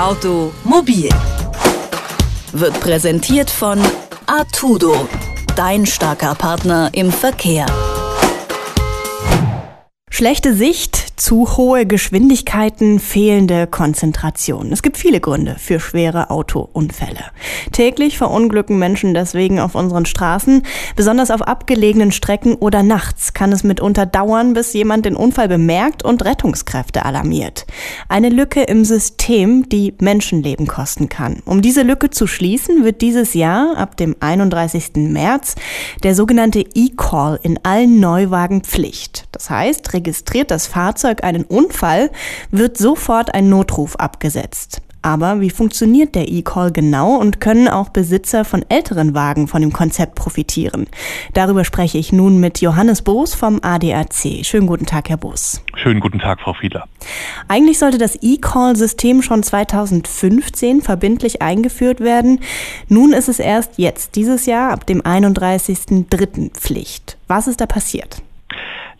Automobil 0.00 1.10
wird 2.52 2.80
präsentiert 2.80 3.50
von 3.50 3.78
Artudo, 4.24 5.06
dein 5.56 5.84
starker 5.84 6.34
Partner 6.34 6.88
im 6.94 7.12
Verkehr. 7.12 7.66
Schlechte 10.08 10.54
Sicht, 10.54 10.99
zu 11.20 11.58
hohe 11.58 11.84
Geschwindigkeiten, 11.84 12.98
fehlende 12.98 13.66
Konzentration. 13.66 14.72
Es 14.72 14.82
gibt 14.82 14.96
viele 14.96 15.20
Gründe 15.20 15.56
für 15.58 15.78
schwere 15.78 16.30
Autounfälle. 16.30 17.24
Täglich 17.72 18.16
verunglücken 18.16 18.78
Menschen 18.78 19.12
deswegen 19.12 19.60
auf 19.60 19.74
unseren 19.74 20.06
Straßen. 20.06 20.62
Besonders 20.96 21.30
auf 21.30 21.42
abgelegenen 21.42 22.10
Strecken 22.10 22.54
oder 22.54 22.82
nachts 22.82 23.34
kann 23.34 23.52
es 23.52 23.64
mitunter 23.64 24.06
dauern, 24.06 24.54
bis 24.54 24.72
jemand 24.72 25.04
den 25.04 25.14
Unfall 25.14 25.48
bemerkt 25.48 26.02
und 26.02 26.24
Rettungskräfte 26.24 27.04
alarmiert. 27.04 27.66
Eine 28.08 28.30
Lücke 28.30 28.62
im 28.62 28.86
System, 28.86 29.68
die 29.68 29.92
Menschenleben 30.00 30.66
kosten 30.66 31.10
kann. 31.10 31.42
Um 31.44 31.60
diese 31.60 31.82
Lücke 31.82 32.08
zu 32.08 32.26
schließen, 32.26 32.82
wird 32.82 33.02
dieses 33.02 33.34
Jahr 33.34 33.76
ab 33.76 33.98
dem 33.98 34.16
31. 34.20 34.92
März 34.96 35.56
der 36.02 36.14
sogenannte 36.14 36.60
E-Call 36.60 37.38
in 37.42 37.60
allen 37.62 38.00
Neuwagen 38.00 38.62
Pflicht. 38.62 39.19
Das 39.32 39.50
heißt, 39.50 39.92
registriert 39.92 40.50
das 40.50 40.66
Fahrzeug 40.66 41.24
einen 41.24 41.44
Unfall, 41.44 42.10
wird 42.50 42.76
sofort 42.76 43.34
ein 43.34 43.48
Notruf 43.48 43.96
abgesetzt. 43.96 44.82
Aber 45.02 45.40
wie 45.40 45.48
funktioniert 45.48 46.14
der 46.14 46.28
E-Call 46.28 46.72
genau 46.72 47.16
und 47.16 47.40
können 47.40 47.68
auch 47.68 47.88
Besitzer 47.88 48.44
von 48.44 48.64
älteren 48.68 49.14
Wagen 49.14 49.48
von 49.48 49.62
dem 49.62 49.72
Konzept 49.72 50.14
profitieren? 50.14 50.88
Darüber 51.32 51.64
spreche 51.64 51.96
ich 51.96 52.12
nun 52.12 52.38
mit 52.38 52.60
Johannes 52.60 53.00
Boos 53.00 53.34
vom 53.34 53.60
ADAC. 53.62 54.44
Schönen 54.44 54.66
guten 54.66 54.84
Tag, 54.84 55.08
Herr 55.08 55.16
Boos. 55.16 55.62
Schönen 55.74 56.00
guten 56.00 56.18
Tag, 56.18 56.40
Frau 56.40 56.52
Fiedler. 56.52 56.86
Eigentlich 57.48 57.78
sollte 57.78 57.96
das 57.96 58.18
E-Call-System 58.20 59.22
schon 59.22 59.42
2015 59.42 60.82
verbindlich 60.82 61.40
eingeführt 61.40 62.00
werden. 62.00 62.40
Nun 62.88 63.14
ist 63.14 63.30
es 63.30 63.38
erst 63.38 63.78
jetzt, 63.78 64.16
dieses 64.16 64.44
Jahr, 64.44 64.70
ab 64.70 64.84
dem 64.84 65.00
31.03. 65.00 66.50
Pflicht. 66.52 67.16
Was 67.26 67.46
ist 67.46 67.62
da 67.62 67.66
passiert? 67.66 68.22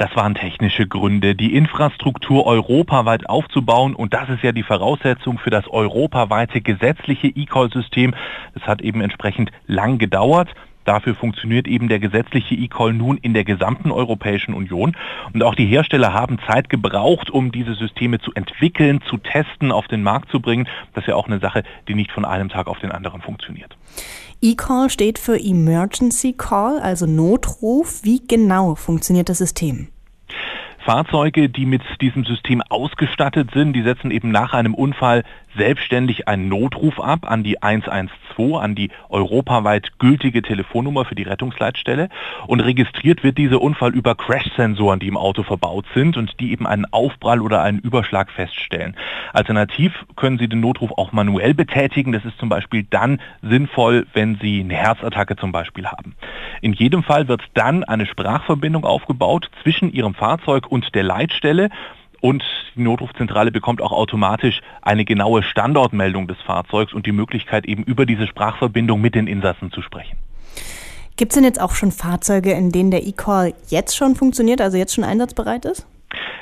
Das 0.00 0.16
waren 0.16 0.34
technische 0.34 0.86
Gründe, 0.86 1.34
die 1.34 1.54
Infrastruktur 1.54 2.46
europaweit 2.46 3.28
aufzubauen 3.28 3.94
und 3.94 4.14
das 4.14 4.30
ist 4.30 4.42
ja 4.42 4.50
die 4.50 4.62
Voraussetzung 4.62 5.38
für 5.38 5.50
das 5.50 5.68
europaweite 5.68 6.62
gesetzliche 6.62 7.26
E-Call-System. 7.26 8.14
Es 8.54 8.62
hat 8.62 8.80
eben 8.80 9.02
entsprechend 9.02 9.52
lang 9.66 9.98
gedauert. 9.98 10.48
Dafür 10.84 11.14
funktioniert 11.14 11.68
eben 11.68 11.88
der 11.88 11.98
gesetzliche 11.98 12.54
E-Call 12.54 12.92
nun 12.92 13.18
in 13.18 13.34
der 13.34 13.44
gesamten 13.44 13.90
Europäischen 13.90 14.54
Union. 14.54 14.96
Und 15.32 15.42
auch 15.42 15.54
die 15.54 15.66
Hersteller 15.66 16.12
haben 16.12 16.38
Zeit 16.46 16.68
gebraucht, 16.68 17.30
um 17.30 17.52
diese 17.52 17.74
Systeme 17.74 18.18
zu 18.18 18.32
entwickeln, 18.34 19.00
zu 19.08 19.18
testen, 19.18 19.72
auf 19.72 19.88
den 19.88 20.02
Markt 20.02 20.30
zu 20.30 20.40
bringen. 20.40 20.68
Das 20.94 21.04
ist 21.04 21.08
ja 21.08 21.16
auch 21.16 21.26
eine 21.26 21.38
Sache, 21.38 21.62
die 21.88 21.94
nicht 21.94 22.12
von 22.12 22.24
einem 22.24 22.48
Tag 22.48 22.66
auf 22.66 22.78
den 22.80 22.92
anderen 22.92 23.20
funktioniert. 23.20 23.76
E-Call 24.42 24.88
steht 24.88 25.18
für 25.18 25.38
Emergency 25.38 26.32
Call, 26.32 26.80
also 26.80 27.06
Notruf. 27.06 28.02
Wie 28.04 28.22
genau 28.26 28.74
funktioniert 28.74 29.28
das 29.28 29.38
System? 29.38 29.88
Fahrzeuge, 30.84 31.50
die 31.50 31.66
mit 31.66 31.82
diesem 32.00 32.24
System 32.24 32.62
ausgestattet 32.62 33.50
sind, 33.52 33.74
die 33.74 33.82
setzen 33.82 34.10
eben 34.10 34.30
nach 34.30 34.54
einem 34.54 34.74
Unfall 34.74 35.24
selbstständig 35.56 36.28
einen 36.28 36.48
Notruf 36.48 37.00
ab 37.00 37.30
an 37.30 37.42
die 37.42 37.62
112, 37.62 38.10
an 38.60 38.74
die 38.74 38.90
europaweit 39.08 39.98
gültige 39.98 40.42
Telefonnummer 40.42 41.04
für 41.04 41.14
die 41.14 41.24
Rettungsleitstelle 41.24 42.08
und 42.46 42.60
registriert 42.60 43.22
wird 43.22 43.38
dieser 43.38 43.60
Unfall 43.60 43.94
über 43.94 44.14
Crash-Sensoren, 44.14 45.00
die 45.00 45.08
im 45.08 45.16
Auto 45.16 45.42
verbaut 45.42 45.86
sind 45.94 46.16
und 46.16 46.38
die 46.40 46.52
eben 46.52 46.66
einen 46.66 46.86
Aufprall 46.92 47.40
oder 47.40 47.62
einen 47.62 47.78
Überschlag 47.78 48.30
feststellen. 48.30 48.96
Alternativ 49.32 49.92
können 50.16 50.38
Sie 50.38 50.48
den 50.48 50.60
Notruf 50.60 50.92
auch 50.96 51.12
manuell 51.12 51.54
betätigen. 51.54 52.12
Das 52.12 52.24
ist 52.24 52.38
zum 52.38 52.48
Beispiel 52.48 52.86
dann 52.88 53.20
sinnvoll, 53.42 54.06
wenn 54.12 54.38
Sie 54.40 54.60
eine 54.60 54.74
Herzattacke 54.74 55.36
zum 55.36 55.52
Beispiel 55.52 55.86
haben. 55.86 56.14
In 56.60 56.72
jedem 56.72 57.02
Fall 57.02 57.28
wird 57.28 57.42
dann 57.54 57.84
eine 57.84 58.06
Sprachverbindung 58.06 58.84
aufgebaut 58.84 59.50
zwischen 59.62 59.92
Ihrem 59.92 60.14
Fahrzeug 60.14 60.66
und 60.70 60.94
der 60.94 61.02
Leitstelle 61.02 61.70
und 62.20 62.44
die 62.76 62.82
Notrufzentrale 62.82 63.50
bekommt 63.50 63.80
auch 63.80 63.92
automatisch 63.92 64.60
eine 64.82 65.04
genaue 65.04 65.42
Standortmeldung 65.42 66.28
des 66.28 66.38
Fahrzeugs 66.38 66.92
und 66.92 67.06
die 67.06 67.12
Möglichkeit 67.12 67.66
eben 67.66 67.82
über 67.82 68.06
diese 68.06 68.26
Sprachverbindung 68.26 69.00
mit 69.00 69.14
den 69.14 69.26
Insassen 69.26 69.70
zu 69.70 69.82
sprechen. 69.82 70.18
Gibt 71.16 71.32
es 71.32 71.34
denn 71.34 71.44
jetzt 71.44 71.60
auch 71.60 71.74
schon 71.74 71.92
Fahrzeuge, 71.92 72.52
in 72.52 72.72
denen 72.72 72.90
der 72.90 73.06
E-Call 73.06 73.52
jetzt 73.68 73.96
schon 73.96 74.16
funktioniert, 74.16 74.60
also 74.60 74.78
jetzt 74.78 74.94
schon 74.94 75.04
einsatzbereit 75.04 75.64
ist? 75.64 75.86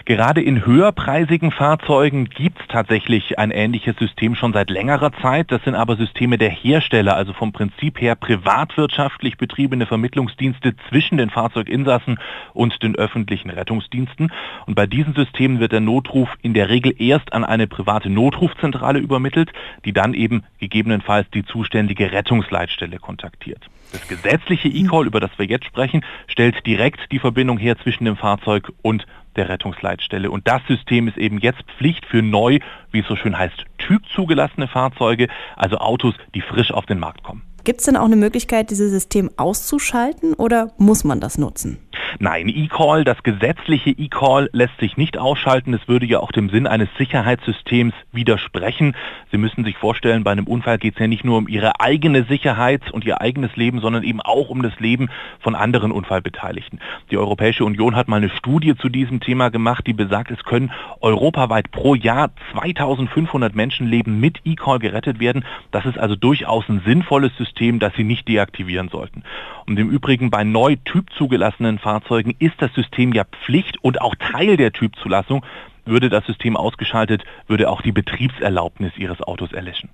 Gerade 0.08 0.40
in 0.40 0.64
höherpreisigen 0.64 1.50
Fahrzeugen 1.50 2.30
gibt 2.30 2.62
es 2.62 2.66
tatsächlich 2.68 3.38
ein 3.38 3.50
ähnliches 3.50 3.94
System 3.98 4.34
schon 4.34 4.54
seit 4.54 4.70
längerer 4.70 5.12
Zeit. 5.20 5.52
Das 5.52 5.62
sind 5.64 5.74
aber 5.74 5.96
Systeme 5.96 6.38
der 6.38 6.48
Hersteller, 6.48 7.14
also 7.14 7.34
vom 7.34 7.52
Prinzip 7.52 8.00
her 8.00 8.14
privatwirtschaftlich 8.14 9.36
betriebene 9.36 9.84
Vermittlungsdienste 9.84 10.74
zwischen 10.88 11.18
den 11.18 11.28
Fahrzeuginsassen 11.28 12.18
und 12.54 12.82
den 12.82 12.96
öffentlichen 12.96 13.50
Rettungsdiensten. 13.50 14.32
Und 14.64 14.74
bei 14.76 14.86
diesen 14.86 15.12
Systemen 15.12 15.60
wird 15.60 15.72
der 15.72 15.80
Notruf 15.80 16.30
in 16.40 16.54
der 16.54 16.70
Regel 16.70 16.94
erst 16.96 17.34
an 17.34 17.44
eine 17.44 17.66
private 17.66 18.08
Notrufzentrale 18.08 19.00
übermittelt, 19.00 19.52
die 19.84 19.92
dann 19.92 20.14
eben 20.14 20.42
gegebenenfalls 20.58 21.28
die 21.34 21.44
zuständige 21.44 22.12
Rettungsleitstelle 22.12 22.98
kontaktiert. 22.98 23.68
Das 23.92 24.08
gesetzliche 24.08 24.68
E-Call, 24.68 25.06
über 25.06 25.20
das 25.20 25.30
wir 25.38 25.46
jetzt 25.46 25.66
sprechen, 25.66 26.02
stellt 26.28 26.66
direkt 26.66 27.12
die 27.12 27.18
Verbindung 27.18 27.58
her 27.58 27.76
zwischen 27.78 28.06
dem 28.06 28.16
Fahrzeug 28.16 28.72
und 28.80 29.06
der 29.36 29.48
Rettungsleitstelle. 29.48 30.30
Und 30.30 30.48
das 30.48 30.62
System 30.66 31.08
ist 31.08 31.16
eben 31.16 31.38
jetzt 31.38 31.62
Pflicht 31.76 32.06
für 32.06 32.22
neu, 32.22 32.58
wie 32.92 33.00
es 33.00 33.06
so 33.06 33.16
schön 33.16 33.38
heißt, 33.38 33.64
typzugelassene 33.78 34.68
Fahrzeuge, 34.68 35.28
also 35.56 35.78
Autos, 35.78 36.14
die 36.34 36.40
frisch 36.40 36.70
auf 36.70 36.86
den 36.86 36.98
Markt 36.98 37.22
kommen. 37.22 37.42
Gibt 37.64 37.80
es 37.80 37.86
denn 37.86 37.96
auch 37.96 38.06
eine 38.06 38.16
Möglichkeit, 38.16 38.70
dieses 38.70 38.90
System 38.90 39.30
auszuschalten 39.36 40.32
oder 40.34 40.72
muss 40.78 41.04
man 41.04 41.20
das 41.20 41.36
nutzen? 41.36 41.78
Nein, 42.18 42.48
E-Call, 42.48 43.04
das 43.04 43.22
gesetzliche 43.22 43.90
E-Call 43.90 44.48
lässt 44.52 44.78
sich 44.80 44.96
nicht 44.96 45.18
ausschalten. 45.18 45.74
Es 45.74 45.86
würde 45.88 46.06
ja 46.06 46.20
auch 46.20 46.32
dem 46.32 46.50
Sinn 46.50 46.66
eines 46.66 46.88
Sicherheitssystems 46.96 47.94
widersprechen. 48.12 48.96
Sie 49.30 49.38
müssen 49.38 49.64
sich 49.64 49.76
vorstellen, 49.76 50.24
bei 50.24 50.32
einem 50.32 50.46
Unfall 50.46 50.78
geht 50.78 50.94
es 50.94 51.00
ja 51.00 51.06
nicht 51.06 51.24
nur 51.24 51.38
um 51.38 51.48
Ihre 51.48 51.80
eigene 51.80 52.24
Sicherheit 52.24 52.90
und 52.90 53.04
Ihr 53.04 53.20
eigenes 53.20 53.54
Leben, 53.56 53.80
sondern 53.80 54.02
eben 54.02 54.20
auch 54.20 54.48
um 54.48 54.62
das 54.62 54.78
Leben 54.80 55.08
von 55.40 55.54
anderen 55.54 55.92
Unfallbeteiligten. 55.92 56.80
Die 57.10 57.18
Europäische 57.18 57.64
Union 57.64 57.94
hat 57.94 58.08
mal 58.08 58.16
eine 58.16 58.30
Studie 58.30 58.74
zu 58.76 58.88
diesem 58.88 59.20
Thema 59.20 59.50
gemacht, 59.50 59.86
die 59.86 59.92
besagt, 59.92 60.30
es 60.30 60.44
können 60.44 60.72
europaweit 61.00 61.70
pro 61.70 61.94
Jahr 61.94 62.30
2500 62.52 63.54
Menschenleben 63.54 64.18
mit 64.18 64.40
E-Call 64.44 64.78
gerettet 64.78 65.20
werden. 65.20 65.44
Das 65.70 65.84
ist 65.86 65.98
also 65.98 66.16
durchaus 66.16 66.68
ein 66.68 66.82
sinnvolles 66.84 67.36
System, 67.36 67.78
das 67.78 67.94
Sie 67.94 68.04
nicht 68.04 68.28
deaktivieren 68.28 68.88
sollten. 68.88 69.22
Und 69.66 69.78
im 69.78 69.90
Übrigen 69.90 70.30
bei 70.30 70.44
neu 70.44 70.76
typzugelassenen 70.84 71.78
Fahrzeugen 71.78 71.97
ist 72.38 72.54
das 72.58 72.72
System 72.74 73.12
ja 73.12 73.24
Pflicht 73.24 73.78
und 73.82 74.00
auch 74.00 74.14
Teil 74.16 74.56
der 74.56 74.72
Typzulassung. 74.72 75.44
Würde 75.84 76.10
das 76.10 76.26
System 76.26 76.54
ausgeschaltet, 76.56 77.24
würde 77.46 77.70
auch 77.70 77.80
die 77.80 77.92
Betriebserlaubnis 77.92 78.92
Ihres 78.98 79.22
Autos 79.22 79.52
erlöschen. 79.52 79.88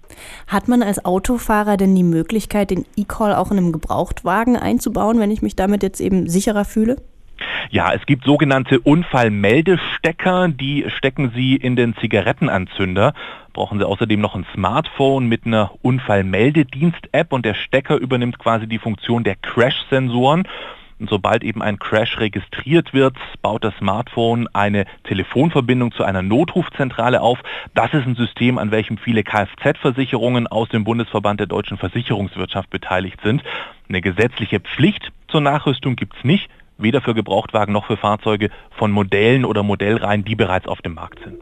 Hat 0.48 0.66
man 0.66 0.82
als 0.82 1.04
Autofahrer 1.04 1.76
denn 1.76 1.94
die 1.94 2.02
Möglichkeit, 2.02 2.70
den 2.70 2.84
E-Call 2.96 3.32
auch 3.32 3.52
in 3.52 3.58
einem 3.58 3.72
Gebrauchtwagen 3.72 4.56
einzubauen, 4.56 5.20
wenn 5.20 5.30
ich 5.30 5.40
mich 5.40 5.54
damit 5.54 5.84
jetzt 5.84 6.00
eben 6.00 6.28
sicherer 6.28 6.64
fühle? 6.64 6.96
Ja, 7.70 7.92
es 7.92 8.06
gibt 8.06 8.24
sogenannte 8.24 8.80
Unfallmeldestecker, 8.80 10.48
die 10.48 10.84
stecken 10.88 11.32
Sie 11.34 11.56
in 11.56 11.76
den 11.76 11.94
Zigarettenanzünder. 11.96 13.14
Brauchen 13.52 13.78
Sie 13.78 13.86
außerdem 13.86 14.20
noch 14.20 14.34
ein 14.34 14.46
Smartphone 14.52 15.26
mit 15.26 15.46
einer 15.46 15.72
Unfallmeldedienst-App 15.82 17.32
und 17.32 17.44
der 17.44 17.54
Stecker 17.54 17.96
übernimmt 17.96 18.38
quasi 18.38 18.66
die 18.66 18.78
Funktion 18.78 19.24
der 19.24 19.36
Crash-Sensoren. 19.36 20.44
Und 20.98 21.10
sobald 21.10 21.42
eben 21.42 21.62
ein 21.62 21.78
Crash 21.78 22.18
registriert 22.18 22.94
wird, 22.94 23.16
baut 23.42 23.64
das 23.64 23.76
Smartphone 23.78 24.48
eine 24.52 24.86
Telefonverbindung 25.04 25.92
zu 25.92 26.04
einer 26.04 26.22
Notrufzentrale 26.22 27.20
auf. 27.20 27.38
Das 27.74 27.92
ist 27.94 28.06
ein 28.06 28.14
System, 28.14 28.58
an 28.58 28.70
welchem 28.70 28.98
viele 28.98 29.22
Kfz-Versicherungen 29.24 30.46
aus 30.46 30.68
dem 30.68 30.84
Bundesverband 30.84 31.40
der 31.40 31.46
deutschen 31.46 31.78
Versicherungswirtschaft 31.78 32.70
beteiligt 32.70 33.20
sind. 33.22 33.42
Eine 33.88 34.00
gesetzliche 34.00 34.60
Pflicht 34.60 35.12
zur 35.28 35.40
Nachrüstung 35.40 35.96
gibt 35.96 36.16
es 36.16 36.24
nicht 36.24 36.48
weder 36.78 37.00
für 37.00 37.14
Gebrauchtwagen 37.14 37.72
noch 37.72 37.86
für 37.86 37.96
Fahrzeuge 37.96 38.50
von 38.70 38.90
Modellen 38.90 39.44
oder 39.44 39.62
Modellreihen, 39.62 40.24
die 40.24 40.34
bereits 40.34 40.66
auf 40.66 40.82
dem 40.82 40.94
Markt 40.94 41.20
sind. 41.24 41.38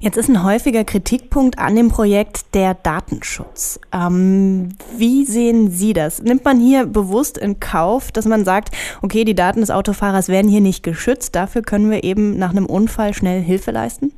Jetzt 0.00 0.16
ist 0.16 0.28
ein 0.28 0.42
häufiger 0.42 0.84
Kritikpunkt 0.84 1.58
an 1.58 1.76
dem 1.76 1.88
Projekt 1.88 2.54
der 2.54 2.74
Datenschutz. 2.74 3.80
Ähm, 3.92 4.70
wie 4.96 5.24
sehen 5.24 5.70
Sie 5.70 5.92
das? 5.92 6.22
Nimmt 6.22 6.44
man 6.44 6.60
hier 6.60 6.86
bewusst 6.86 7.38
in 7.38 7.60
Kauf, 7.60 8.12
dass 8.12 8.26
man 8.26 8.44
sagt, 8.44 8.74
okay, 9.02 9.24
die 9.24 9.34
Daten 9.34 9.60
des 9.60 9.70
Autofahrers 9.70 10.28
werden 10.28 10.50
hier 10.50 10.60
nicht 10.60 10.82
geschützt, 10.82 11.34
dafür 11.34 11.62
können 11.62 11.90
wir 11.90 12.04
eben 12.04 12.38
nach 12.38 12.50
einem 12.50 12.66
Unfall 12.66 13.14
schnell 13.14 13.42
Hilfe 13.42 13.70
leisten? 13.70 14.12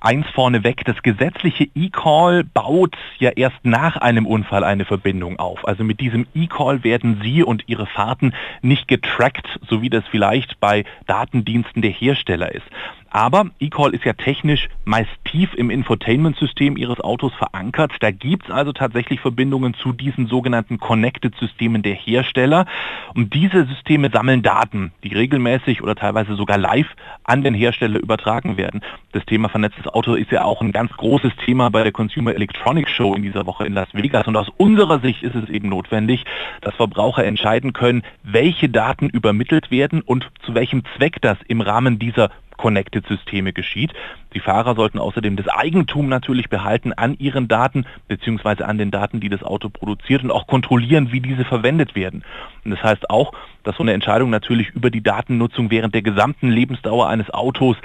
Eins 0.00 0.26
vorneweg, 0.32 0.84
das 0.84 1.02
gesetzliche 1.02 1.66
E-Call 1.74 2.44
baut 2.44 2.96
ja 3.18 3.30
erst 3.30 3.58
nach 3.64 3.96
einem 3.96 4.26
Unfall 4.26 4.62
eine 4.62 4.84
Verbindung 4.84 5.38
auf. 5.38 5.66
Also 5.66 5.82
mit 5.82 6.00
diesem 6.00 6.26
E-Call 6.34 6.84
werden 6.84 7.20
Sie 7.22 7.42
und 7.42 7.64
Ihre 7.66 7.86
Fahrten 7.86 8.32
nicht 8.62 8.86
getrackt, 8.86 9.58
so 9.68 9.82
wie 9.82 9.90
das 9.90 10.04
vielleicht 10.10 10.60
bei 10.60 10.84
Datendiensten 11.06 11.82
der 11.82 11.90
Hersteller 11.90 12.54
ist. 12.54 12.66
Aber 13.10 13.46
eCall 13.60 13.94
ist 13.94 14.04
ja 14.04 14.12
technisch 14.12 14.68
meist 14.84 15.10
tief 15.24 15.54
im 15.54 15.70
Infotainment-System 15.70 16.76
Ihres 16.76 17.00
Autos 17.00 17.32
verankert. 17.34 17.92
Da 18.00 18.10
gibt 18.10 18.46
es 18.46 18.50
also 18.50 18.72
tatsächlich 18.72 19.20
Verbindungen 19.20 19.74
zu 19.74 19.92
diesen 19.92 20.26
sogenannten 20.26 20.78
Connected-Systemen 20.78 21.82
der 21.82 21.94
Hersteller. 21.94 22.66
Und 23.14 23.34
diese 23.34 23.64
Systeme 23.66 24.10
sammeln 24.10 24.42
Daten, 24.42 24.92
die 25.04 25.14
regelmäßig 25.14 25.82
oder 25.82 25.94
teilweise 25.94 26.34
sogar 26.34 26.58
live 26.58 26.88
an 27.24 27.42
den 27.42 27.54
Hersteller 27.54 27.98
übertragen 27.98 28.56
werden. 28.56 28.82
Das 29.12 29.24
Thema 29.24 29.48
vernetztes 29.48 29.86
Auto 29.86 30.14
ist 30.14 30.30
ja 30.30 30.44
auch 30.44 30.60
ein 30.60 30.72
ganz 30.72 30.92
großes 30.92 31.32
Thema 31.44 31.70
bei 31.70 31.82
der 31.82 31.92
Consumer 31.92 32.34
Electronics 32.34 32.90
Show 32.90 33.14
in 33.14 33.22
dieser 33.22 33.46
Woche 33.46 33.66
in 33.66 33.72
Las 33.72 33.88
Vegas. 33.92 34.26
Und 34.26 34.36
aus 34.36 34.50
unserer 34.56 35.00
Sicht 35.00 35.22
ist 35.22 35.34
es 35.34 35.48
eben 35.48 35.68
notwendig, 35.68 36.24
dass 36.60 36.74
Verbraucher 36.74 37.24
entscheiden 37.24 37.72
können, 37.72 38.02
welche 38.22 38.68
Daten 38.68 39.08
übermittelt 39.08 39.70
werden 39.70 40.02
und 40.02 40.30
zu 40.44 40.54
welchem 40.54 40.82
Zweck 40.96 41.20
das 41.22 41.38
im 41.46 41.60
Rahmen 41.60 41.98
dieser 41.98 42.30
Connected-Systeme 42.58 43.54
geschieht. 43.54 43.94
Die 44.34 44.40
Fahrer 44.40 44.74
sollten 44.74 44.98
außerdem 44.98 45.36
das 45.36 45.48
Eigentum 45.48 46.10
natürlich 46.10 46.50
behalten 46.50 46.92
an 46.92 47.16
ihren 47.18 47.48
Daten 47.48 47.86
bzw. 48.08 48.64
an 48.64 48.76
den 48.76 48.90
Daten, 48.90 49.20
die 49.20 49.30
das 49.30 49.42
Auto 49.42 49.70
produziert 49.70 50.22
und 50.22 50.30
auch 50.30 50.46
kontrollieren, 50.46 51.10
wie 51.10 51.20
diese 51.20 51.46
verwendet 51.46 51.94
werden. 51.94 52.22
Und 52.64 52.72
das 52.72 52.82
heißt 52.82 53.08
auch, 53.08 53.32
dass 53.64 53.76
so 53.76 53.82
eine 53.82 53.94
Entscheidung 53.94 54.28
natürlich 54.28 54.68
über 54.70 54.90
die 54.90 55.02
Datennutzung 55.02 55.70
während 55.70 55.94
der 55.94 56.02
gesamten 56.02 56.50
Lebensdauer 56.50 57.08
eines 57.08 57.30
Autos 57.30 57.76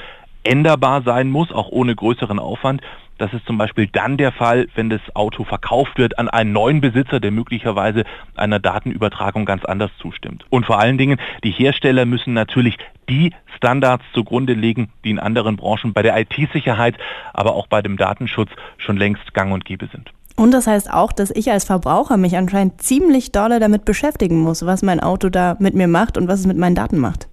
änderbar 0.44 1.02
sein 1.04 1.30
muss, 1.30 1.52
auch 1.52 1.70
ohne 1.70 1.96
größeren 1.96 2.40
Aufwand. 2.40 2.82
Das 3.18 3.34
ist 3.34 3.46
zum 3.46 3.58
Beispiel 3.58 3.88
dann 3.88 4.18
der 4.18 4.32
Fall, 4.32 4.68
wenn 4.76 4.90
das 4.90 5.02
Auto 5.14 5.44
verkauft 5.44 5.98
wird 5.98 6.18
an 6.18 6.30
einen 6.30 6.52
neuen 6.52 6.82
Besitzer, 6.82 7.20
der 7.20 7.32
möglicherweise 7.32 8.04
einer 8.36 8.60
Datenübertragung 8.60 9.46
ganz 9.46 9.64
anders 9.66 9.92
zustimmt. 10.02 10.46
Und 10.50 10.66
vor 10.66 10.80
allen 10.80 10.98
Dingen, 10.98 11.20
die 11.44 11.52
Hersteller 11.52 12.06
müssen 12.06 12.34
natürlich 12.34 12.78
die 13.10 13.32
Standards 13.56 14.04
zugrunde 14.14 14.54
legen, 14.54 14.90
die 15.04 15.12
in 15.12 15.20
anderen 15.20 15.58
Branchen 15.58 15.94
bei 15.94 16.02
der 16.02 16.20
IT-Sicherheit, 16.20 16.98
aber 17.34 17.56
auch 17.56 17.68
bei 17.68 17.82
dem 17.82 17.98
Datenschutz 17.98 18.50
schon 18.78 18.98
längst 18.98 19.34
gang 19.34 19.54
und 19.54 19.64
gäbe 19.64 19.88
sind. 19.92 20.12
Und 20.36 20.52
das 20.52 20.66
heißt 20.66 20.92
auch, 20.92 21.12
dass 21.12 21.30
ich 21.30 21.52
als 21.52 21.64
Verbraucher 21.64 22.18
mich 22.18 22.36
anscheinend 22.36 22.82
ziemlich 22.82 23.32
dolle 23.32 23.60
damit 23.60 23.86
beschäftigen 23.86 24.42
muss, 24.42 24.66
was 24.66 24.82
mein 24.82 25.00
Auto 25.00 25.30
da 25.30 25.56
mit 25.60 25.76
mir 25.76 25.88
macht 25.88 26.18
und 26.18 26.28
was 26.28 26.40
es 26.40 26.48
mit 26.48 26.58
meinen 26.58 26.76
Daten 26.76 26.98
macht. 26.98 27.28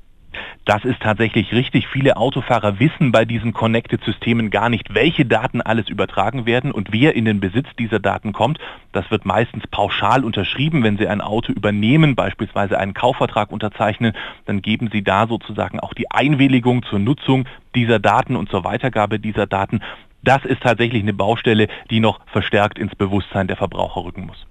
Das 0.70 0.84
ist 0.84 1.00
tatsächlich 1.00 1.50
richtig. 1.50 1.88
Viele 1.88 2.16
Autofahrer 2.16 2.78
wissen 2.78 3.10
bei 3.10 3.24
diesen 3.24 3.52
Connected-Systemen 3.52 4.50
gar 4.50 4.68
nicht, 4.68 4.94
welche 4.94 5.26
Daten 5.26 5.60
alles 5.60 5.88
übertragen 5.88 6.46
werden 6.46 6.70
und 6.70 6.92
wer 6.92 7.16
in 7.16 7.24
den 7.24 7.40
Besitz 7.40 7.66
dieser 7.76 7.98
Daten 7.98 8.32
kommt. 8.32 8.60
Das 8.92 9.10
wird 9.10 9.24
meistens 9.24 9.66
pauschal 9.66 10.22
unterschrieben. 10.22 10.84
Wenn 10.84 10.96
Sie 10.96 11.08
ein 11.08 11.22
Auto 11.22 11.50
übernehmen, 11.50 12.14
beispielsweise 12.14 12.78
einen 12.78 12.94
Kaufvertrag 12.94 13.50
unterzeichnen, 13.50 14.12
dann 14.44 14.62
geben 14.62 14.90
Sie 14.92 15.02
da 15.02 15.26
sozusagen 15.26 15.80
auch 15.80 15.92
die 15.92 16.08
Einwilligung 16.08 16.84
zur 16.84 17.00
Nutzung 17.00 17.46
dieser 17.74 17.98
Daten 17.98 18.36
und 18.36 18.48
zur 18.48 18.62
Weitergabe 18.62 19.18
dieser 19.18 19.48
Daten. 19.48 19.80
Das 20.22 20.44
ist 20.44 20.62
tatsächlich 20.62 21.02
eine 21.02 21.14
Baustelle, 21.14 21.66
die 21.90 21.98
noch 21.98 22.20
verstärkt 22.26 22.78
ins 22.78 22.94
Bewusstsein 22.94 23.48
der 23.48 23.56
Verbraucher 23.56 24.04
rücken 24.04 24.24
muss. 24.24 24.46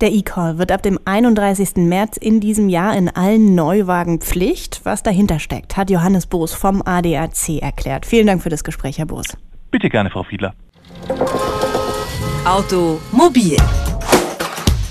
Der 0.00 0.12
E-Call 0.12 0.58
wird 0.58 0.72
ab 0.72 0.82
dem 0.82 0.98
31. 1.04 1.76
März 1.76 2.16
in 2.16 2.40
diesem 2.40 2.68
Jahr 2.68 2.96
in 2.96 3.08
allen 3.08 3.54
Neuwagen 3.54 4.20
Pflicht. 4.20 4.80
Was 4.84 5.02
dahinter 5.02 5.38
steckt, 5.38 5.76
hat 5.76 5.90
Johannes 5.90 6.26
Boos 6.26 6.54
vom 6.54 6.82
ADAC 6.84 7.60
erklärt. 7.60 8.06
Vielen 8.06 8.26
Dank 8.26 8.42
für 8.42 8.50
das 8.50 8.64
Gespräch, 8.64 8.98
Herr 8.98 9.06
Boos. 9.06 9.36
Bitte 9.70 9.88
gerne, 9.88 10.10
Frau 10.10 10.22
Fiedler. 10.24 10.54
Automobil 12.44 13.56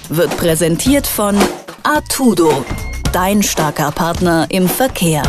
wird 0.09 0.37
präsentiert 0.37 1.07
von 1.07 1.35
Artudo, 1.83 2.65
dein 3.11 3.43
starker 3.43 3.91
Partner 3.91 4.47
im 4.49 4.67
Verkehr. 4.67 5.23